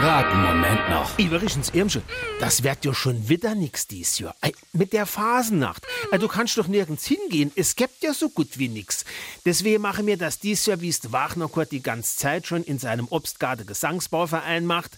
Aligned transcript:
grad 0.00 0.32
einen 0.32 0.42
Moment 0.42 0.88
noch. 0.88 1.18
Übrigens, 1.18 1.68
Irmsche, 1.74 2.02
das 2.38 2.62
wird 2.62 2.86
ja 2.86 2.94
schon 2.94 3.28
wieder 3.28 3.54
nix 3.54 3.86
dies 3.86 4.18
Jahr. 4.18 4.34
Mit 4.72 4.94
der 4.94 5.04
Phasennacht. 5.04 5.86
Du 6.18 6.26
kannst 6.26 6.56
doch 6.56 6.68
nirgends 6.68 7.06
hingehen. 7.06 7.52
Es 7.54 7.76
gibt 7.76 8.02
ja 8.02 8.14
so 8.14 8.30
gut 8.30 8.58
wie 8.58 8.68
nix. 8.68 9.04
Deswegen 9.44 9.82
mache 9.82 10.02
mir 10.02 10.16
das 10.16 10.38
dies 10.38 10.64
Jahr, 10.64 10.80
wie 10.80 10.88
es 10.88 11.12
Wagner 11.12 11.48
Kurt 11.48 11.70
die 11.70 11.82
ganze 11.82 12.16
Zeit 12.16 12.46
schon 12.46 12.64
in 12.64 12.78
seinem 12.78 13.08
Obstgarten 13.10 13.66
Gesangsbauverein 13.66 14.64
macht. 14.64 14.92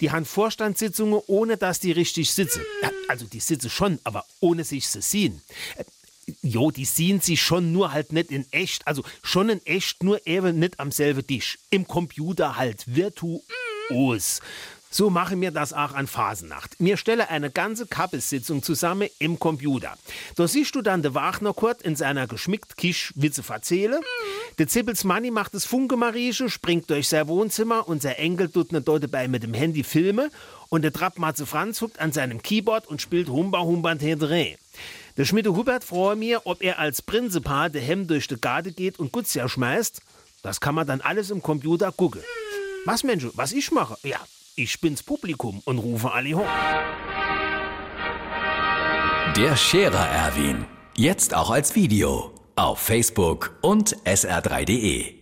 Die 0.00 0.10
haben 0.10 0.24
Vorstandssitzungen, 0.24 1.20
ohne 1.28 1.56
dass 1.56 1.78
die 1.78 1.92
richtig 1.92 2.32
sitzen. 2.32 2.62
Also 3.06 3.26
die 3.26 3.40
sitzen 3.40 3.70
schon, 3.70 4.00
aber 4.02 4.24
ohne 4.40 4.64
sich 4.64 4.88
zu 4.88 5.00
sehen. 5.00 5.40
Äh, 5.76 5.84
Jo, 6.42 6.70
die 6.70 6.84
sehen 6.84 7.22
sich 7.22 7.40
schon 7.40 7.72
nur 7.72 7.92
halt 7.92 8.12
nicht 8.12 8.30
in 8.30 8.44
echt. 8.50 8.86
Also 8.86 9.02
schon 9.22 9.48
in 9.48 9.64
echt, 9.64 10.02
nur 10.02 10.26
eben 10.26 10.58
nicht 10.58 10.78
am 10.78 10.92
selben 10.92 11.26
Tisch. 11.26 11.58
Im 11.70 11.88
Computer 11.88 12.56
halt 12.56 12.84
virtuos. 13.88 14.40
So 14.90 15.10
machen 15.10 15.38
wir 15.42 15.50
das 15.50 15.74
auch 15.74 15.92
an 15.92 16.06
Phasennacht. 16.06 16.80
Mir 16.80 16.96
stelle 16.96 17.28
eine 17.28 17.50
ganze 17.50 17.86
Kappessitzung 17.86 18.62
zusammen 18.62 19.10
im 19.18 19.38
Computer. 19.38 19.94
Da 20.34 20.48
siehst 20.48 20.74
du 20.74 20.80
dann 20.80 21.02
de 21.02 21.12
Wagner 21.12 21.52
Kurt 21.52 21.82
in 21.82 21.94
seiner 21.94 22.26
geschmickt 22.26 22.78
Kisch 22.78 23.12
Witze 23.14 23.42
verzähle. 23.42 24.00
Der 24.56 24.66
Zippels 24.66 25.04
Manni 25.04 25.30
macht 25.30 25.52
das 25.52 25.66
Funkemarieche, 25.66 26.48
springt 26.48 26.88
durch 26.88 27.08
sein 27.08 27.28
Wohnzimmer 27.28 27.86
und 27.86 28.00
sein 28.00 28.14
Enkel 28.14 28.48
tut 28.48 28.72
ne 28.72 28.80
dort 28.80 29.02
dabei 29.02 29.28
mit 29.28 29.42
dem 29.42 29.52
Handy 29.52 29.84
Filme 29.84 30.30
und 30.70 30.82
der 30.82 30.92
Trappmatze 30.92 31.44
Franz 31.44 31.82
huckt 31.82 32.00
an 32.00 32.12
seinem 32.12 32.40
Keyboard 32.40 32.86
und 32.86 33.02
spielt 33.02 33.28
Humba 33.28 33.60
Humba 33.60 33.94
Tedre. 33.94 34.56
Der 35.18 35.26
Schmiede 35.26 35.54
Hubert 35.54 35.84
freue 35.84 36.16
mir, 36.16 36.46
ob 36.46 36.62
er 36.62 36.78
als 36.78 37.02
Prinzipal 37.02 37.70
de 37.70 37.82
Hemm 37.82 38.06
durch 38.06 38.26
de 38.26 38.38
Garde 38.40 38.72
geht 38.72 38.98
und 38.98 39.12
Gutzja 39.12 39.50
schmeißt. 39.50 40.00
Das 40.42 40.60
kann 40.60 40.74
man 40.74 40.86
dann 40.86 41.02
alles 41.02 41.28
im 41.28 41.42
Computer 41.42 41.92
gucken. 41.92 42.22
Was, 42.84 43.04
Mensch, 43.04 43.26
was 43.34 43.52
ich 43.52 43.70
mache? 43.70 43.96
Ja, 44.02 44.18
ich 44.56 44.80
bin's 44.80 45.02
Publikum 45.02 45.62
und 45.64 45.78
rufe 45.78 46.12
alle 46.12 46.34
hoch. 46.34 46.46
Der 49.36 49.56
Scherer 49.56 50.08
Erwin. 50.08 50.64
Jetzt 50.96 51.34
auch 51.34 51.50
als 51.50 51.74
Video. 51.74 52.32
Auf 52.56 52.80
Facebook 52.80 53.56
und 53.60 53.96
sr3.de. 54.04 55.17